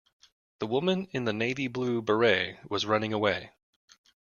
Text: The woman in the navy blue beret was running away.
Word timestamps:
The 0.57 0.65
woman 0.65 1.09
in 1.11 1.25
the 1.25 1.31
navy 1.31 1.67
blue 1.67 2.01
beret 2.01 2.67
was 2.67 2.87
running 2.87 3.13
away. 3.13 3.51